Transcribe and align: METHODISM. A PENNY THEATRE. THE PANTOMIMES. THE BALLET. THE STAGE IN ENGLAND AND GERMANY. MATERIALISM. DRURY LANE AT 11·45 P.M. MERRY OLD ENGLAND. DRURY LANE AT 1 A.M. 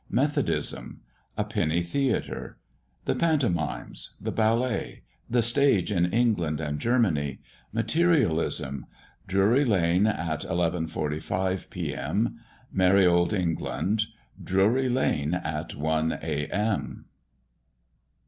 METHODISM. 0.09 0.99
A 1.37 1.43
PENNY 1.43 1.83
THEATRE. 1.83 2.57
THE 3.05 3.13
PANTOMIMES. 3.13 4.15
THE 4.19 4.31
BALLET. 4.31 5.03
THE 5.29 5.43
STAGE 5.43 5.91
IN 5.91 6.07
ENGLAND 6.11 6.59
AND 6.59 6.79
GERMANY. 6.79 7.39
MATERIALISM. 7.71 8.87
DRURY 9.27 9.63
LANE 9.63 10.07
AT 10.07 10.41
11·45 10.41 11.69
P.M. 11.69 12.39
MERRY 12.73 13.05
OLD 13.05 13.31
ENGLAND. 13.31 14.05
DRURY 14.43 14.89
LANE 14.89 15.35
AT 15.35 15.75
1 15.75 16.13
A.M. 16.23 17.05